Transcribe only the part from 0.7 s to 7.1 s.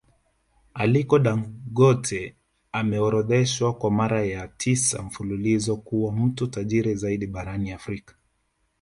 Aliko Dangote ameorodheshwa kwa mara ya tisa mfululizo kuwa mtu tajiri